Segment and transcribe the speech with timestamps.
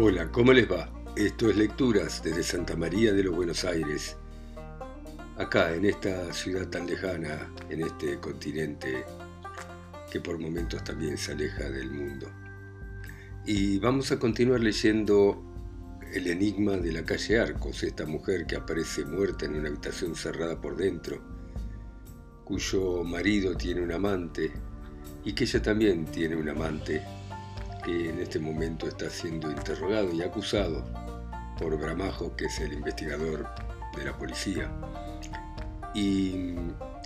[0.00, 0.88] Hola, ¿cómo les va?
[1.16, 4.16] Esto es Lecturas desde Santa María de los Buenos Aires,
[5.36, 9.04] acá en esta ciudad tan lejana, en este continente
[10.08, 12.30] que por momentos también se aleja del mundo.
[13.44, 15.42] Y vamos a continuar leyendo
[16.12, 20.60] El enigma de la calle Arcos, esta mujer que aparece muerta en una habitación cerrada
[20.60, 21.20] por dentro,
[22.44, 24.52] cuyo marido tiene un amante
[25.24, 27.02] y que ella también tiene un amante
[27.84, 30.84] que en este momento está siendo interrogado y acusado
[31.58, 33.46] por Bramajo, que es el investigador
[33.96, 34.70] de la policía.
[35.94, 36.54] Y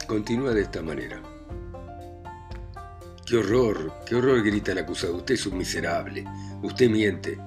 [0.07, 1.23] continúa de esta manera.
[3.25, 3.93] ¡Qué horror!
[4.05, 4.43] ¡Qué horror!
[4.43, 5.17] grita el acusado.
[5.17, 6.25] Usted es un miserable.
[6.63, 7.39] Usted miente.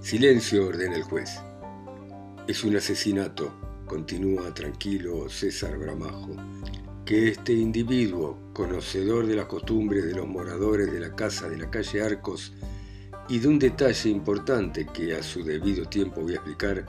[0.00, 1.40] Silencio, ordena el juez.
[2.46, 3.54] Es un asesinato,
[3.86, 6.36] continúa tranquilo César Bramajo,
[7.04, 11.70] que este individuo, conocedor de las costumbres de los moradores de la casa de la
[11.70, 12.52] calle Arcos,
[13.28, 16.84] y de un detalle importante que a su debido tiempo voy a explicar,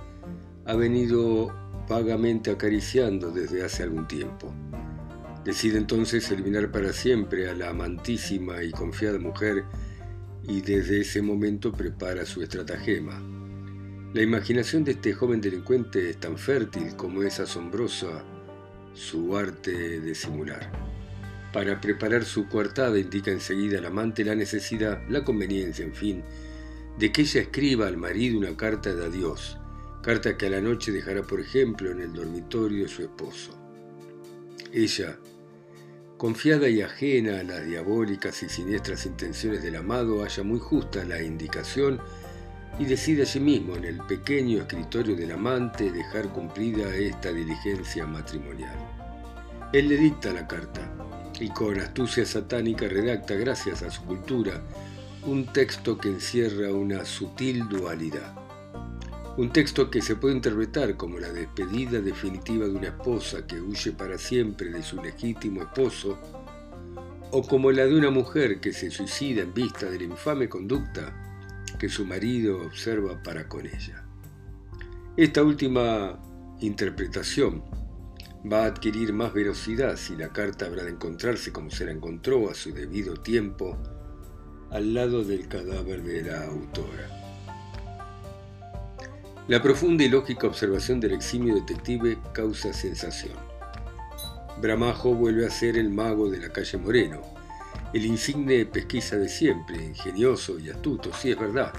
[0.65, 1.53] ha venido
[1.87, 4.53] vagamente acariciando desde hace algún tiempo.
[5.45, 9.63] Decide entonces eliminar para siempre a la amantísima y confiada mujer
[10.43, 13.21] y desde ese momento prepara su estratagema.
[14.13, 18.23] La imaginación de este joven delincuente es tan fértil como es asombrosa
[18.93, 20.94] su arte de simular.
[21.55, 26.21] Para preparar su coartada indica enseguida al amante la necesidad, la conveniencia, en fin,
[26.99, 29.57] de que ella escriba al marido una carta de adiós,
[30.03, 33.57] carta que a la noche dejará, por ejemplo, en el dormitorio de su esposo.
[34.73, 35.17] Ella,
[36.17, 41.23] confiada y ajena a las diabólicas y siniestras intenciones del amado, halla muy justa la
[41.23, 42.01] indicación
[42.79, 48.75] y decide allí mismo, en el pequeño escritorio del amante, dejar cumplida esta diligencia matrimonial.
[49.71, 50.91] Él le dicta la carta,
[51.39, 54.61] y con astucia satánica redacta, gracias a su cultura,
[55.25, 58.33] un texto que encierra una sutil dualidad.
[59.37, 63.91] Un texto que se puede interpretar como la despedida definitiva de una esposa que huye
[63.91, 66.17] para siempre de su legítimo esposo,
[67.31, 71.13] o como la de una mujer que se suicida en vista de la infame conducta
[71.79, 74.05] que su marido observa para con ella.
[75.17, 76.17] Esta última
[76.61, 77.63] interpretación
[78.51, 82.49] va a adquirir más velocidad si la carta habrá de encontrarse como se la encontró
[82.49, 83.77] a su debido tiempo
[84.69, 87.09] al lado del cadáver de la autora.
[89.47, 93.33] La profunda y lógica observación del eximio detective causa sensación.
[94.61, 97.21] Bramajo vuelve a ser el mago de la calle Moreno,
[97.93, 101.71] el insigne pesquisa de siempre, ingenioso y astuto, si es verdad.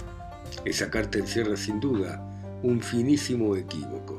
[0.65, 2.23] Esa carta encierra sin duda
[2.63, 4.16] un finísimo equívoco.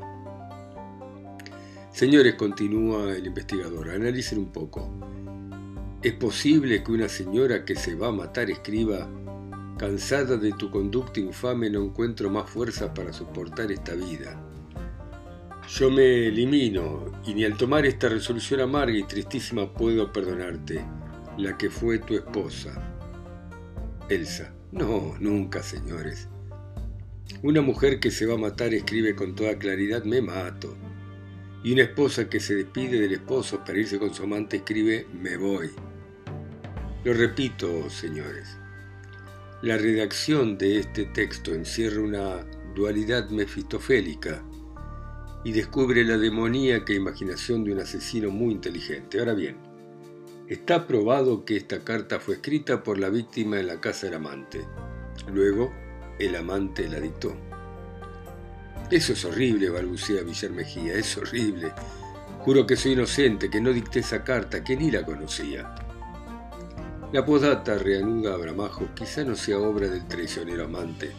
[1.98, 4.88] Señores, continúa el investigador, analicen un poco.
[6.00, 9.10] ¿Es posible que una señora que se va a matar escriba,
[9.76, 14.40] cansada de tu conducta infame, no encuentro más fuerza para soportar esta vida?
[15.70, 20.84] Yo me elimino y ni al tomar esta resolución amarga y tristísima puedo perdonarte,
[21.36, 22.80] la que fue tu esposa.
[24.08, 24.54] Elsa.
[24.70, 26.28] No, nunca, señores.
[27.42, 30.76] Una mujer que se va a matar escribe con toda claridad, me mato
[31.62, 35.36] y una esposa que se despide del esposo para irse con su amante escribe me
[35.36, 35.70] voy.
[37.04, 38.56] Lo repito, señores,
[39.62, 44.44] la redacción de este texto encierra una dualidad mefistofélica
[45.44, 49.18] y descubre la demoníaca imaginación de un asesino muy inteligente.
[49.18, 49.56] Ahora bien,
[50.48, 54.66] está probado que esta carta fue escrita por la víctima en la casa del amante.
[55.32, 55.72] Luego,
[56.18, 57.47] el amante la dictó.
[58.90, 61.72] Eso es horrible, balbucea Villar Mejía, es horrible.
[62.40, 65.74] Juro que soy inocente, que no dicté esa carta, que ni la conocía.
[67.12, 71.12] La posdata reanuda a Bramajo, quizá no sea obra del traicionero amante.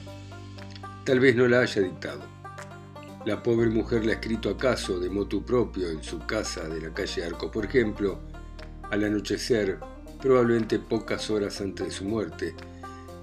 [1.03, 2.22] Tal vez no la haya dictado.
[3.25, 6.91] La pobre mujer la ha escrito acaso de motu propio en su casa de la
[6.91, 8.19] calle Arco, por ejemplo,
[8.90, 9.78] al anochecer,
[10.19, 12.55] probablemente pocas horas antes de su muerte,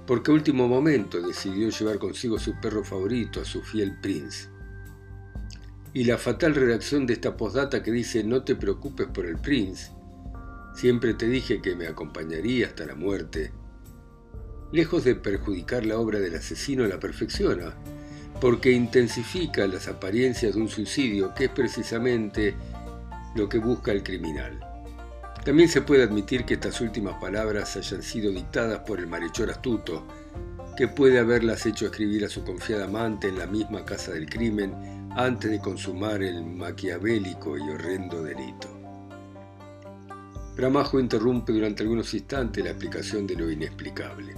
[0.07, 4.47] porque último momento decidió llevar consigo su perro favorito, a su fiel Prince.
[5.93, 9.91] Y la fatal redacción de esta postdata que dice no te preocupes por el Prince,
[10.73, 13.51] siempre te dije que me acompañaría hasta la muerte,
[14.71, 17.75] lejos de perjudicar la obra del asesino la perfecciona,
[18.39, 22.55] porque intensifica las apariencias de un suicidio que es precisamente
[23.35, 24.66] lo que busca el criminal.
[25.47, 30.05] También se puede admitir que estas últimas palabras hayan sido dictadas por el malhechor astuto,
[30.75, 34.73] que puede haberlas hecho escribir a su confiada amante en la misma casa del crimen
[35.15, 38.67] antes de consumar el maquiavélico y horrendo delito.
[40.57, 44.33] Bramajo interrumpe durante algunos instantes la explicación de lo inexplicable.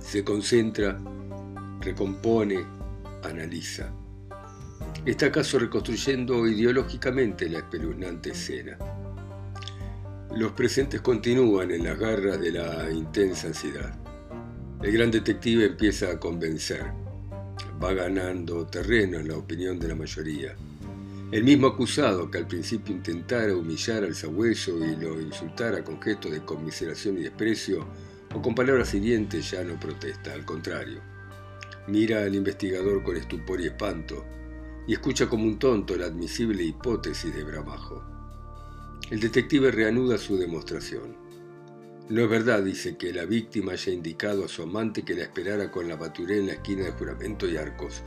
[0.00, 0.98] Se concentra
[1.82, 2.64] recompone,
[3.24, 3.92] analiza.
[5.04, 8.78] ¿Está acaso reconstruyendo ideológicamente la espeluznante escena?
[10.34, 13.94] Los presentes continúan en las garras de la intensa ansiedad.
[14.82, 16.86] El gran detective empieza a convencer.
[17.82, 20.56] Va ganando terreno en la opinión de la mayoría.
[21.30, 26.32] El mismo acusado que al principio intentara humillar al sabueso y lo insultara con gestos
[26.32, 27.86] de conmiseración y desprecio,
[28.34, 31.02] o con palabras hirientes ya no protesta, al contrario.
[31.88, 34.24] Mira al investigador con estupor y espanto,
[34.86, 38.11] y escucha como un tonto la admisible hipótesis de Bramajo.
[39.10, 41.16] El detective reanuda su demostración.
[42.08, 45.70] No es verdad, dice, que la víctima haya indicado a su amante que la esperara
[45.70, 48.02] con la baturé en la esquina de juramento y arcos.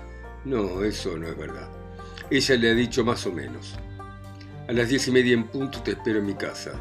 [0.45, 1.69] No, eso no es verdad.
[2.29, 3.75] Ella le ha dicho más o menos.
[4.67, 6.79] A las diez y media en punto te espero en mi casa.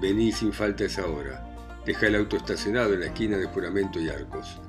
[0.00, 1.44] Vení sin falta esa hora.
[1.86, 4.60] Deja el auto estacionado en la esquina de Juramento y Arcos.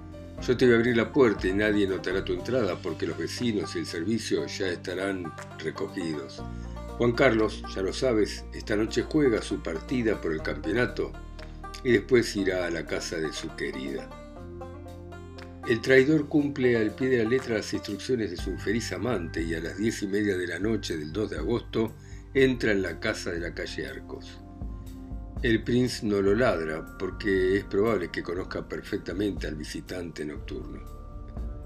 [0.41, 3.75] Yo te voy a abrir la puerta y nadie notará tu entrada porque los vecinos
[3.75, 6.41] y el servicio ya estarán recogidos.
[6.99, 11.13] Juan Carlos, ya lo sabes, esta noche juega su partida por el campeonato
[11.81, 14.09] y después irá a la casa de su querida.
[15.65, 19.55] El traidor cumple al pie de la letra las instrucciones de su infeliz amante y
[19.55, 21.95] a las diez y media de la noche del 2 de agosto
[22.33, 24.37] entra en la casa de la calle Arcos.
[25.41, 30.81] El prince no lo ladra porque es probable que conozca perfectamente al visitante nocturno.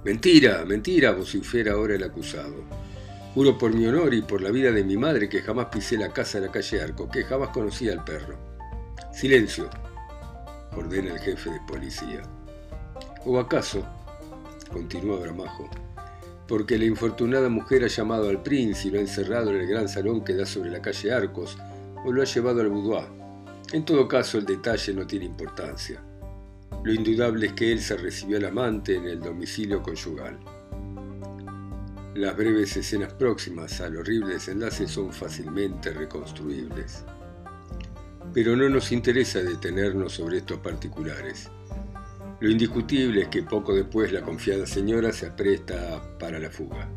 [0.05, 2.92] Mentira, mentira, vocifera ahora el acusado.
[3.33, 6.13] Juro por mi honor y por la vida de mi madre que jamás pisé la
[6.13, 8.37] casa de la calle Arcos, que jamás conocí al perro.
[9.11, 9.71] Silencio,
[10.77, 12.21] ordena el jefe de policía.
[13.25, 13.83] ¿O acaso,
[14.71, 15.67] continúa Bramajo,
[16.47, 19.89] porque la infortunada mujer ha llamado al príncipe y lo ha encerrado en el gran
[19.89, 21.57] salón que da sobre la calle Arcos,
[22.05, 23.07] o lo ha llevado al boudoir?
[23.71, 25.99] En todo caso, el detalle no tiene importancia.
[26.83, 30.37] Lo indudable es que Elsa recibió al amante en el domicilio conyugal.
[32.15, 37.03] Las breves escenas próximas al horrible desenlace son fácilmente reconstruibles.
[38.35, 41.49] Pero no nos interesa detenernos sobre estos particulares.
[42.39, 46.87] Lo indiscutible es que poco después la confiada señora se apresta para la fuga.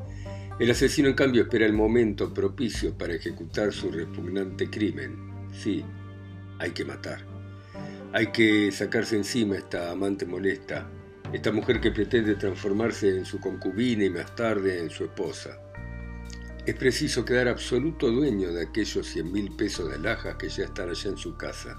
[0.59, 5.17] El asesino, en cambio, espera el momento propicio para ejecutar su repugnante crimen.
[5.51, 5.83] Sí,
[6.59, 7.25] hay que matar.
[8.13, 10.91] Hay que sacarse encima esta amante molesta,
[11.33, 15.59] esta mujer que pretende transformarse en su concubina y más tarde en su esposa.
[16.65, 20.91] Es preciso quedar absoluto dueño de aquellos cien mil pesos de alhajas que ya están
[20.91, 21.77] allá en su casa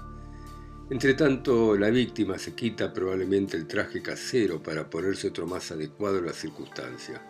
[0.90, 6.18] entre tanto, la víctima se quita probablemente el traje casero para ponerse otro más adecuado
[6.18, 7.20] a la circunstancia.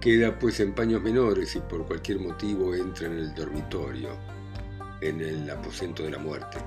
[0.00, 4.10] Queda pues en paños menores y por cualquier motivo entra en el dormitorio,
[5.00, 6.58] en el aposento de la muerte.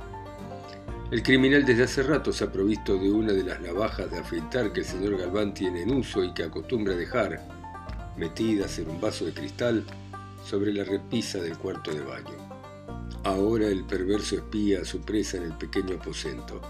[1.11, 4.71] El criminal desde hace rato se ha provisto de una de las navajas de afeitar
[4.71, 7.47] que el señor Galván tiene en uso y que acostumbra dejar,
[8.15, 9.83] metidas en un vaso de cristal,
[10.45, 12.37] sobre la repisa del cuarto de baño.
[13.23, 16.61] Ahora el perverso espía a su presa en el pequeño aposento.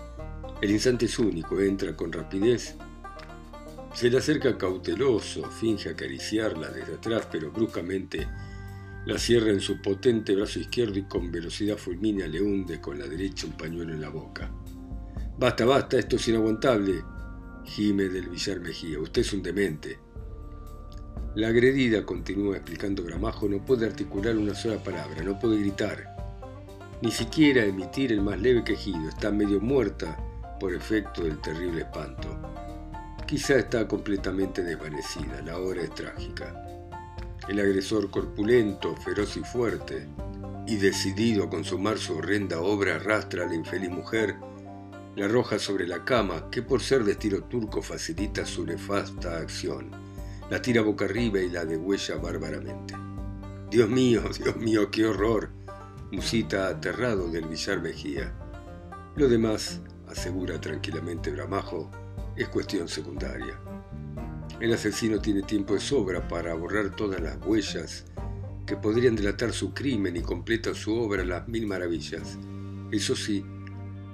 [0.62, 2.76] El instante es único, entra con rapidez.
[3.94, 8.26] Se le acerca cauteloso, finge acariciarla desde atrás, pero bruscamente
[9.06, 13.08] la cierra en su potente brazo izquierdo y con velocidad fulmínea le hunde con la
[13.08, 14.52] derecha un pañuelo en la boca.
[15.38, 17.04] Basta, basta, esto es inaguantable,
[17.64, 19.00] gime del Villar Mejía.
[19.00, 20.00] Usted es un demente.
[21.36, 26.20] La agredida, continúa explicando Gramajo, no puede articular una sola palabra, no puede gritar
[27.02, 30.18] ni siquiera emitir el más leve quejido, está medio muerta
[30.60, 32.28] por efecto del terrible espanto.
[33.26, 36.69] Quizá está completamente desvanecida, la hora es trágica.
[37.48, 40.08] El agresor corpulento, feroz y fuerte,
[40.68, 44.36] y decidido a consumar su horrenda obra, arrastra a la infeliz mujer,
[45.16, 49.90] la arroja sobre la cama, que por ser de estilo turco facilita su nefasta acción,
[50.50, 52.96] la tira boca arriba y la degüella bárbaramente.
[53.72, 55.50] Dios mío, Dios mío, qué horror,
[56.12, 58.34] musita aterrado del Villar Mejía.
[59.16, 61.90] Lo demás, asegura tranquilamente Bramajo,
[62.36, 63.60] es cuestión secundaria.
[64.60, 68.04] El asesino tiene tiempo de sobra para borrar todas las huellas
[68.66, 72.38] que podrían delatar su crimen y completa su obra las mil maravillas.
[72.92, 73.46] Eso sí,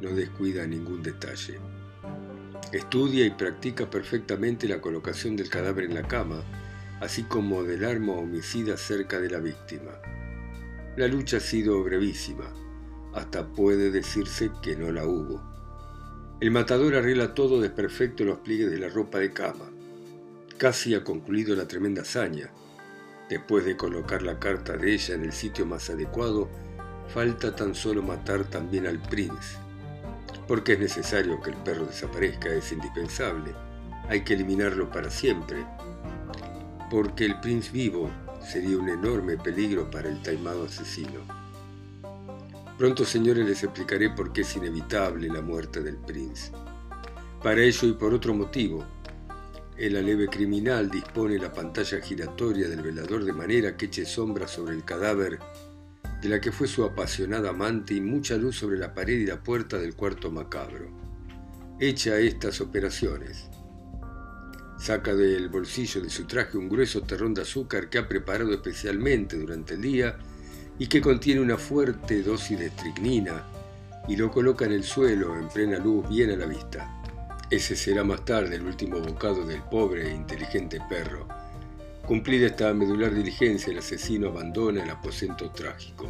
[0.01, 1.59] no descuida ningún detalle.
[2.71, 6.43] Estudia y practica perfectamente la colocación del cadáver en la cama,
[7.01, 9.99] así como del arma homicida cerca de la víctima.
[10.95, 12.53] La lucha ha sido brevísima,
[13.13, 15.41] hasta puede decirse que no la hubo.
[16.39, 19.74] El matador arregla todo desperfecto en los pliegues de la ropa de cama.
[20.57, 22.49] Casi ha concluido la tremenda hazaña.
[23.29, 26.49] Después de colocar la carta de ella en el sitio más adecuado,
[27.09, 29.57] falta tan solo matar también al prince.
[30.47, 33.53] Porque es necesario que el perro desaparezca, es indispensable.
[34.07, 35.65] hay que eliminarlo para siempre,
[36.91, 38.09] porque el Prince vivo
[38.39, 41.21] sería un enorme peligro para el taimado asesino.
[42.77, 46.51] Pronto, señores, les explicaré por qué es inevitable la muerte del Prince.
[47.41, 48.85] Para ello y por otro motivo,
[49.77, 54.73] el aleve criminal dispone la pantalla giratoria del velador de manera que eche sombra sobre
[54.73, 55.39] el cadáver
[56.21, 59.43] de la que fue su apasionada amante y mucha luz sobre la pared y la
[59.43, 60.89] puerta del cuarto macabro.
[61.79, 63.49] Hecha estas operaciones,
[64.77, 69.37] saca del bolsillo de su traje un grueso terrón de azúcar que ha preparado especialmente
[69.37, 70.17] durante el día
[70.79, 73.43] y que contiene una fuerte dosis de estricnina
[74.07, 76.94] y lo coloca en el suelo en plena luz bien a la vista.
[77.51, 81.27] Ese será más tarde el último bocado del pobre e inteligente perro.
[82.07, 86.07] Cumplida esta medular diligencia, el asesino abandona el aposento trágico.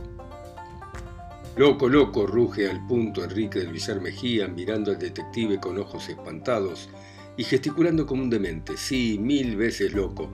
[1.58, 6.90] Loco, loco, ruge al punto Enrique del Villar Mejía, mirando al detective con ojos espantados
[7.36, 8.78] y gesticulando como un demente.
[8.78, 10.30] Sí, mil veces loco.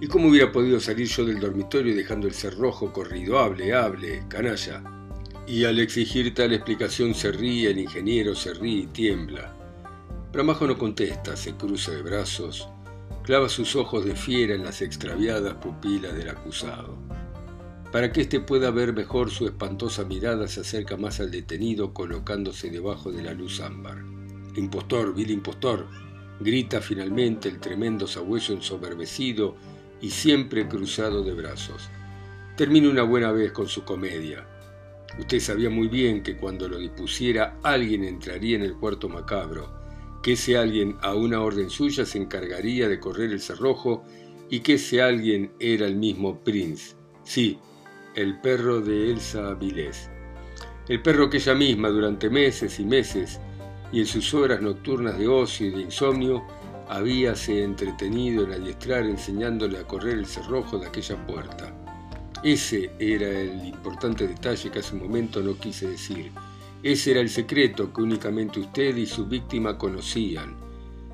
[0.00, 3.38] ¿Y cómo hubiera podido salir yo del dormitorio dejando el cerrojo corrido?
[3.38, 4.82] Hable, hable, canalla.
[5.46, 9.61] Y al exigir tal explicación se ríe, el ingeniero se ríe y tiembla.
[10.32, 12.66] Bramajo no contesta, se cruza de brazos,
[13.22, 16.96] clava sus ojos de fiera en las extraviadas pupilas del acusado.
[17.92, 22.70] Para que éste pueda ver mejor su espantosa mirada, se acerca más al detenido colocándose
[22.70, 23.98] debajo de la luz ámbar.
[24.56, 25.86] Impostor, vil impostor,
[26.40, 29.56] grita finalmente el tremendo sabueso ensoberbecido
[30.00, 31.90] y siempre cruzado de brazos.
[32.56, 34.46] Termine una buena vez con su comedia.
[35.18, 39.81] Usted sabía muy bien que cuando lo dispusiera alguien entraría en el cuarto macabro,
[40.22, 44.04] que ese alguien a una orden suya se encargaría de correr el cerrojo
[44.48, 46.94] y que ese alguien era el mismo Prince.
[47.24, 47.58] Sí,
[48.14, 50.10] el perro de Elsa Vilés.
[50.88, 53.40] El perro que ella misma durante meses y meses
[53.92, 56.42] y en sus horas nocturnas de ocio y de insomnio
[56.88, 61.74] habíase entretenido en adiestrar enseñándole a correr el cerrojo de aquella puerta.
[62.44, 66.32] Ese era el importante detalle que hace un momento no quise decir.
[66.82, 70.56] Ese era el secreto que únicamente usted y su víctima conocían.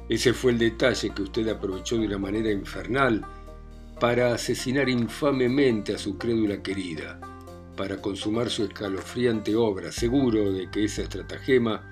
[0.08, 3.22] Ese fue el detalle que usted aprovechó de una manera infernal
[4.00, 7.20] para asesinar infamemente a su crédula querida,
[7.76, 11.84] para consumar su escalofriante obra, seguro de que esa estratagema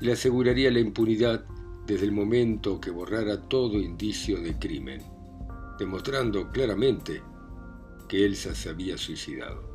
[0.00, 1.44] le aseguraría la impunidad
[1.86, 5.00] desde el momento que borrara todo indicio de crimen,
[5.78, 7.22] demostrando claramente
[8.08, 9.71] que Elsa se había suicidado.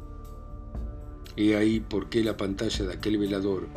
[1.37, 3.67] He ahí por qué la pantalla de aquel velador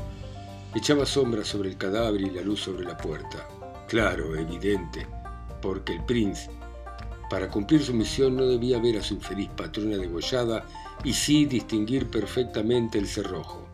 [0.75, 3.47] echaba sombra sobre el cadáver y la luz sobre la puerta.
[3.87, 5.07] Claro, evidente,
[5.62, 6.50] porque el Prince,
[7.29, 10.67] para cumplir su misión, no debía ver a su infeliz patrona degollada
[11.05, 13.71] y sí distinguir perfectamente el cerrojo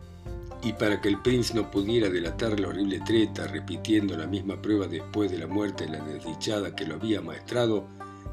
[0.63, 4.87] y para que el Prince no pudiera delatar la horrible treta, repitiendo la misma prueba
[4.87, 7.87] después de la muerte de la desdichada que lo había maestrado,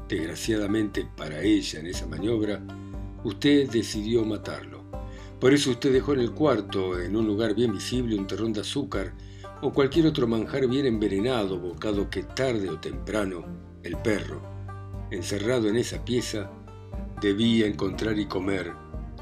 [0.09, 2.61] desgraciadamente para ella en esa maniobra,
[3.23, 4.74] usted decidió matarlo.
[5.45, 8.61] Por eso usted dejó en el cuarto, en un lugar bien visible, un terrón de
[8.61, 9.13] azúcar
[9.61, 13.45] o cualquier otro manjar bien envenenado, bocado que tarde o temprano
[13.83, 14.41] el perro,
[15.11, 16.49] encerrado en esa pieza,
[17.21, 18.73] debía encontrar y comer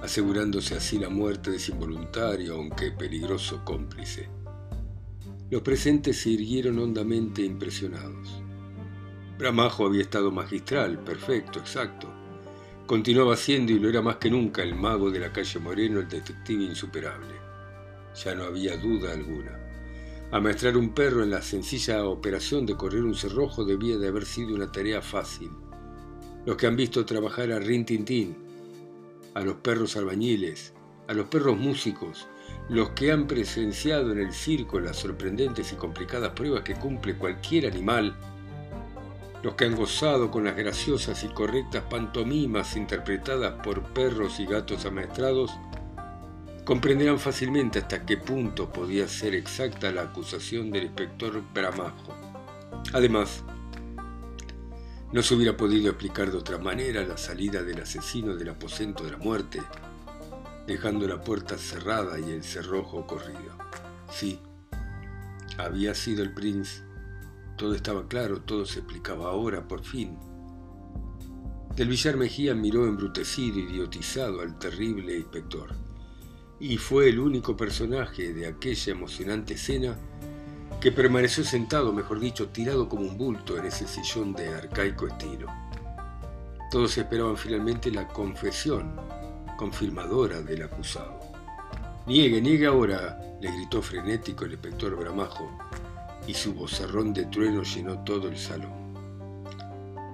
[0.01, 4.29] asegurándose así la muerte de ese involuntario, aunque peligroso cómplice.
[5.49, 8.41] Los presentes se irguieron hondamente impresionados.
[9.37, 12.22] Bramajo había estado magistral, perfecto, exacto.
[12.85, 16.09] Continuaba siendo y lo era más que nunca el mago de la calle Moreno, el
[16.09, 17.33] detective insuperable.
[18.21, 19.57] Ya no había duda alguna.
[20.31, 24.53] Amaestrar un perro en la sencilla operación de correr un cerrojo debía de haber sido
[24.53, 25.49] una tarea fácil.
[26.45, 27.85] Los que han visto trabajar a Rin
[29.33, 30.73] a los perros albañiles,
[31.07, 32.27] a los perros músicos,
[32.67, 37.67] los que han presenciado en el circo las sorprendentes y complicadas pruebas que cumple cualquier
[37.67, 38.17] animal,
[39.43, 44.85] los que han gozado con las graciosas y correctas pantomimas interpretadas por perros y gatos
[44.85, 45.51] amaestrados,
[46.63, 52.15] comprenderán fácilmente hasta qué punto podía ser exacta la acusación del inspector Bramajo.
[52.93, 53.43] Además,
[55.11, 59.11] no se hubiera podido explicar de otra manera la salida del asesino del aposento de
[59.11, 59.61] la muerte,
[60.65, 63.57] dejando la puerta cerrada y el cerrojo corrido.
[64.09, 64.39] Sí,
[65.57, 66.92] había sido el Prince.
[67.57, 70.17] Todo estaba claro, todo se explicaba ahora, por fin.
[71.75, 75.69] Del Villar Mejía miró embrutecido, idiotizado al terrible inspector,
[76.59, 79.97] y fue el único personaje de aquella emocionante escena
[80.79, 85.47] que permaneció sentado, mejor dicho, tirado como un bulto en ese sillón de arcaico estilo.
[86.69, 88.95] Todos esperaban finalmente la confesión
[89.57, 91.19] confirmadora del acusado.
[92.05, 95.49] Niegue, niegue ahora, le gritó frenético el inspector Bramajo,
[96.27, 98.71] y su bozarrón de trueno llenó todo el salón.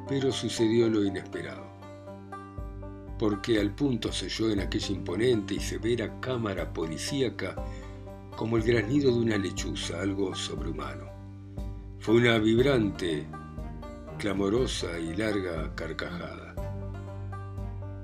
[0.07, 1.67] Pero sucedió lo inesperado,
[3.17, 7.55] porque al punto se oyó en aquella imponente y severa cámara policíaca
[8.35, 11.05] como el granido de una lechuza, algo sobrehumano.
[11.99, 13.27] Fue una vibrante,
[14.17, 16.55] clamorosa y larga carcajada.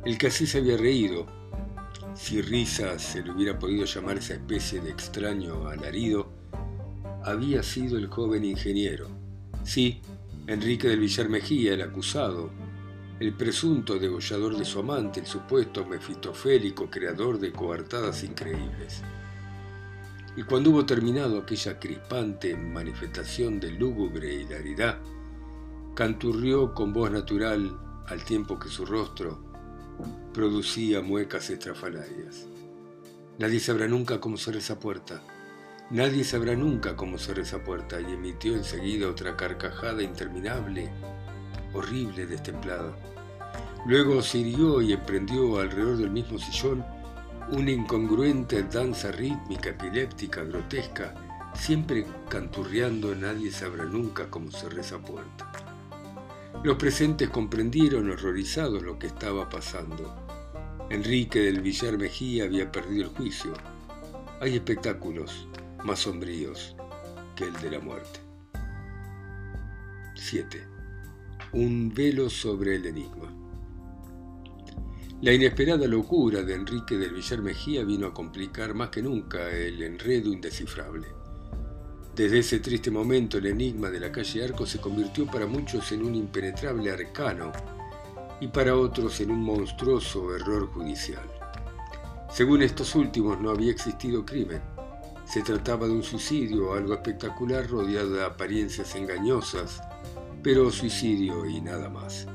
[0.03, 1.25] El que así se había reído,
[2.13, 6.34] si risa se le hubiera podido llamar esa especie de extraño alarido,
[7.25, 9.07] había sido el joven ingeniero.
[9.63, 9.99] Sí,
[10.45, 12.51] Enrique del Villar Mejía, el acusado,
[13.19, 19.01] el presunto degollador de su amante, el supuesto mefitofélico creador de coartadas increíbles.
[20.37, 24.99] Y cuando hubo terminado aquella crispante manifestación de lúgubre hilaridad,
[25.95, 29.43] canturrió con voz natural al tiempo que su rostro
[30.31, 32.45] producía muecas estrafalarias.
[33.39, 35.23] Nadie sabrá nunca cómo cerrar esa puerta.
[35.91, 40.89] Nadie sabrá nunca cómo cerrar esa puerta y emitió enseguida otra carcajada interminable,
[41.73, 42.95] horrible, destemplada.
[43.85, 46.83] Luego se hirió y emprendió alrededor del mismo sillón
[47.51, 51.13] una incongruente danza rítmica, epiléptica, grotesca,
[51.53, 55.51] siempre canturreando nadie sabrá nunca cómo cerrar esa puerta.
[56.63, 60.15] Los presentes comprendieron horrorizados lo que estaba pasando.
[60.89, 63.53] Enrique del Villar Mejía había perdido el juicio.
[64.41, 65.47] Hay espectáculos,
[65.83, 66.75] más sombríos
[67.35, 68.19] que el de la muerte.
[70.15, 70.67] 7.
[71.53, 73.33] Un velo sobre el enigma.
[75.21, 79.81] La inesperada locura de Enrique del Villar Mejía vino a complicar más que nunca el
[79.81, 81.07] enredo indescifrable.
[82.15, 86.03] Desde ese triste momento el enigma de la calle Arco se convirtió para muchos en
[86.03, 87.51] un impenetrable arcano
[88.39, 91.27] y para otros en un monstruoso error judicial.
[92.29, 94.61] Según estos últimos no había existido crimen,
[95.25, 99.81] se trataba de un suicidio, algo espectacular rodeado de apariencias engañosas,
[100.43, 102.27] pero suicidio y nada más.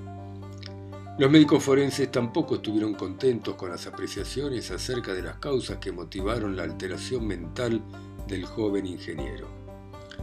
[1.18, 6.56] Los médicos forenses tampoco estuvieron contentos con las apreciaciones acerca de las causas que motivaron
[6.56, 7.82] la alteración mental
[8.26, 9.48] del joven ingeniero.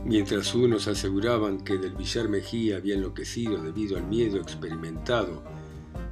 [0.03, 5.43] Mientras unos aseguraban que del Villar Mejía había enloquecido debido al miedo experimentado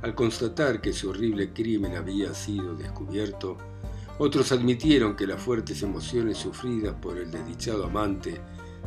[0.01, 3.57] al constatar que su horrible crimen había sido descubierto,
[4.17, 8.39] otros admitieron que las fuertes emociones sufridas por el desdichado amante,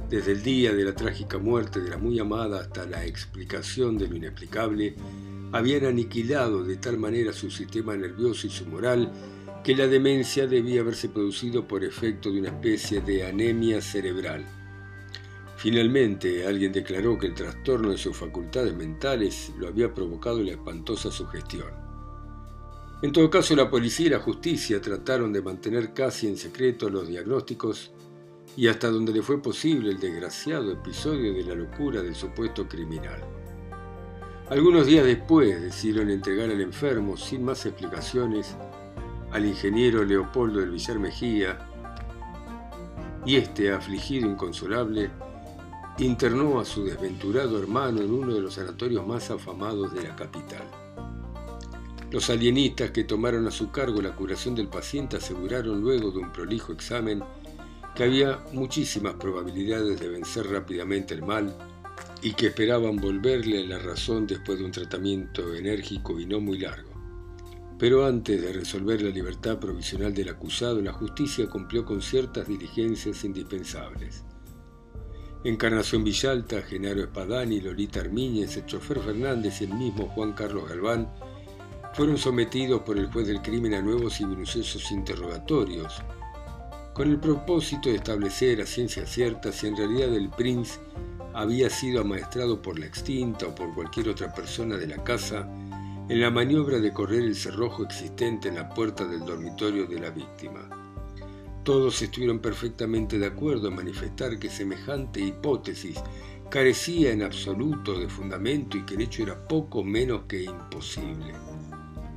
[0.09, 4.09] desde el día de la trágica muerte de la muy amada hasta la explicación de
[4.09, 4.95] lo inexplicable,
[5.53, 9.13] habían aniquilado de tal manera su sistema nervioso y su moral
[9.63, 14.47] que la demencia debía haberse producido por efecto de una especie de anemia cerebral.
[15.57, 21.11] Finalmente, alguien declaró que el trastorno de sus facultades mentales lo había provocado la espantosa
[21.11, 21.88] sugestión.
[23.01, 27.07] En todo caso, la policía y la justicia trataron de mantener casi en secreto los
[27.07, 27.93] diagnósticos
[28.57, 33.23] y hasta donde le fue posible el desgraciado episodio de la locura del supuesto criminal.
[34.51, 38.57] Algunos días después decidieron entregar al enfermo, sin más explicaciones,
[39.31, 41.57] al ingeniero Leopoldo del Villar Mejía,
[43.25, 45.11] y este, afligido inconsolable,
[45.99, 50.88] internó a su desventurado hermano en uno de los sanatorios más afamados de la capital.
[52.11, 56.33] Los alienistas que tomaron a su cargo la curación del paciente aseguraron luego de un
[56.33, 57.23] prolijo examen
[57.95, 61.55] que había muchísimas probabilidades de vencer rápidamente el mal
[62.23, 66.93] y que esperaban volverle la razón después de un tratamiento enérgico y no muy largo.
[67.79, 73.23] Pero antes de resolver la libertad provisional del acusado, la justicia cumplió con ciertas diligencias
[73.23, 74.25] indispensables.
[75.45, 81.09] Encarnación Villalta, Genaro Espadani, Lolita Armiñez, el chofer Fernández y el mismo Juan Carlos Galván
[81.99, 86.01] fueron sometidos por el juez del crimen a nuevos y minuciosos interrogatorios,
[86.95, 90.79] con el propósito de establecer a ciencia cierta si en realidad el Prince
[91.35, 95.51] había sido amaestrado por la extinta o por cualquier otra persona de la casa
[96.09, 100.11] en la maniobra de correr el cerrojo existente en la puerta del dormitorio de la
[100.11, 100.71] víctima.
[101.65, 106.01] Todos estuvieron perfectamente de acuerdo en manifestar que semejante hipótesis
[106.49, 111.48] carecía en absoluto de fundamento y que el hecho era poco menos que imposible.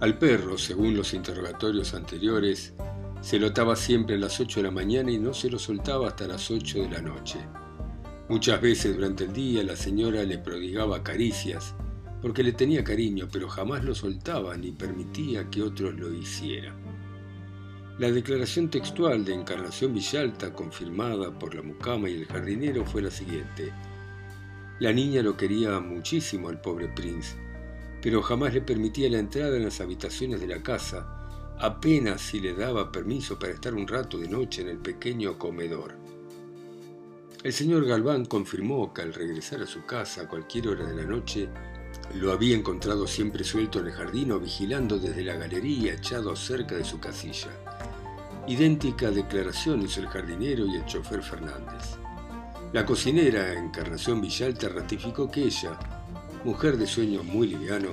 [0.01, 2.73] Al perro, según los interrogatorios anteriores,
[3.21, 6.07] se lo ataba siempre a las 8 de la mañana y no se lo soltaba
[6.07, 7.37] hasta las 8 de la noche.
[8.27, 11.75] Muchas veces durante el día la señora le prodigaba caricias,
[12.19, 16.73] porque le tenía cariño, pero jamás lo soltaba ni permitía que otros lo hicieran.
[17.99, 23.11] La declaración textual de Encarnación Villalta, confirmada por la mucama y el jardinero, fue la
[23.11, 23.71] siguiente.
[24.79, 27.35] La niña lo quería muchísimo al pobre Prince,
[28.01, 32.53] pero jamás le permitía la entrada en las habitaciones de la casa, apenas si le
[32.55, 35.95] daba permiso para estar un rato de noche en el pequeño comedor.
[37.43, 41.09] El señor Galván confirmó que al regresar a su casa a cualquier hora de la
[41.09, 41.49] noche,
[42.15, 46.75] lo había encontrado siempre suelto en el jardín o vigilando desde la galería echado cerca
[46.75, 47.49] de su casilla.
[48.47, 51.97] Idéntica declaración hizo el jardinero y el chofer Fernández.
[52.73, 55.77] La cocinera, Encarnación Villalta, ratificó que ella,
[56.43, 57.89] mujer de sueño muy liviano,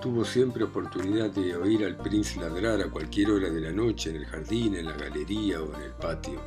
[0.00, 4.16] tuvo siempre oportunidad de oír al príncipe ladrar a cualquier hora de la noche en
[4.16, 6.40] el jardín, en la galería o en el patio.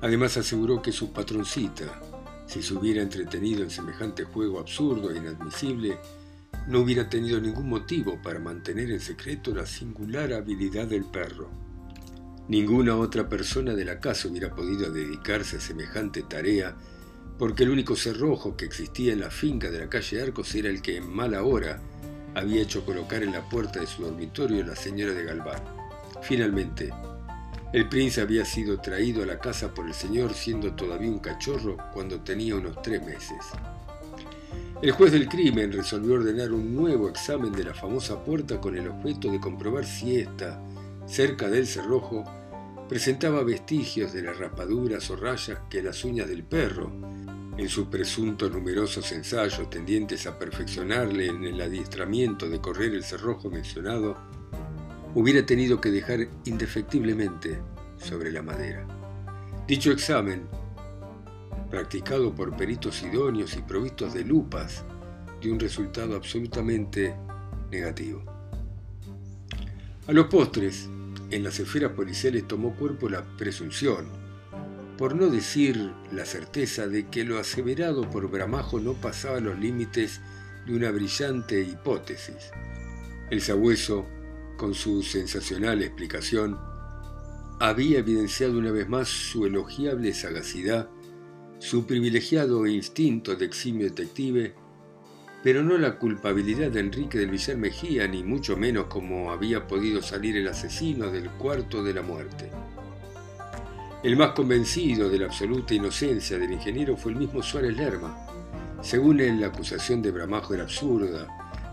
[0.00, 2.00] Además aseguró que su patroncita,
[2.46, 5.98] si se hubiera entretenido en semejante juego absurdo e inadmisible,
[6.68, 11.50] no hubiera tenido ningún motivo para mantener en secreto la singular habilidad del perro.
[12.46, 16.76] Ninguna otra persona de la casa hubiera podido dedicarse a semejante tarea,
[17.38, 20.82] porque el único cerrojo que existía en la finca de la calle Arcos era el
[20.82, 21.80] que en mala hora
[22.34, 25.62] había hecho colocar en la puerta de su dormitorio la señora de Galván.
[26.22, 26.90] Finalmente,
[27.72, 31.76] el príncipe había sido traído a la casa por el señor siendo todavía un cachorro
[31.92, 33.38] cuando tenía unos tres meses.
[34.80, 38.88] El juez del crimen resolvió ordenar un nuevo examen de la famosa puerta con el
[38.88, 40.62] objeto de comprobar si ésta,
[41.06, 42.24] cerca del cerrojo,
[42.88, 46.92] presentaba vestigios de las raspaduras o rayas que las uñas del perro,
[47.56, 53.48] en sus presuntos numerosos ensayos tendientes a perfeccionarle en el adiestramiento de correr el cerrojo
[53.48, 54.16] mencionado,
[55.14, 57.60] hubiera tenido que dejar indefectiblemente
[57.96, 58.86] sobre la madera.
[59.68, 60.48] Dicho examen,
[61.70, 64.84] practicado por peritos idóneos y provistos de lupas,
[65.40, 67.14] dio un resultado absolutamente
[67.70, 68.22] negativo.
[70.06, 70.88] A los postres,
[71.30, 74.23] en las esferas policiales tomó cuerpo la presunción,
[74.96, 80.20] por no decir la certeza de que lo aseverado por Bramajo no pasaba los límites
[80.66, 82.50] de una brillante hipótesis.
[83.30, 84.06] El sabueso
[84.56, 86.58] con su sensacional explicación,
[87.60, 90.88] había evidenciado una vez más su elogiable sagacidad,
[91.58, 94.54] su privilegiado instinto de eximio detective,
[95.42, 100.02] pero no la culpabilidad de Enrique del Villar Mejía, ni mucho menos cómo había podido
[100.02, 102.50] salir el asesino del cuarto de la muerte.
[104.04, 108.14] El más convencido de la absoluta inocencia del ingeniero fue el mismo Suárez Lerma.
[108.82, 111.26] Según él, la acusación de Bramajo era absurda,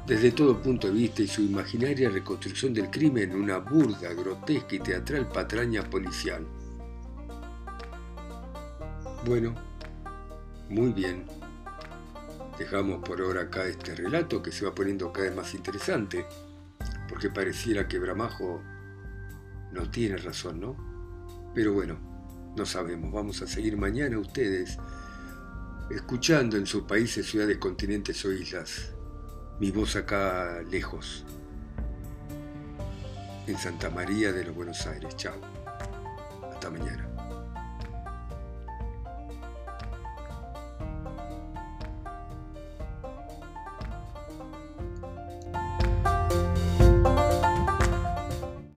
[0.07, 4.79] desde todo punto de vista y su imaginaria reconstrucción del crimen, una burda, grotesca y
[4.79, 6.47] teatral patraña policial.
[9.25, 9.53] Bueno,
[10.69, 11.25] muy bien.
[12.57, 16.25] Dejamos por ahora acá este relato que se va poniendo cada vez más interesante,
[17.09, 18.61] porque pareciera que Bramajo
[19.73, 21.51] no tiene razón, ¿no?
[21.53, 22.10] Pero bueno,
[22.55, 23.11] no sabemos.
[23.11, 24.77] Vamos a seguir mañana ustedes
[25.89, 28.91] escuchando en sus países, ciudades, continentes o islas
[29.61, 31.23] mi voz acá lejos,
[33.45, 35.15] en Santa María de los Buenos Aires.
[35.17, 35.39] Chao.
[36.51, 37.10] Hasta mañana.